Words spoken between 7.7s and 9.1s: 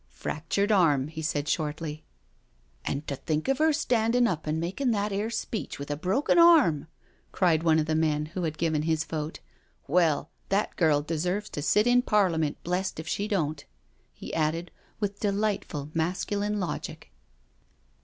of the men who had given his